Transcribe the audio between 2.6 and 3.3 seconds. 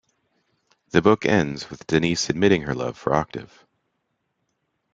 her love for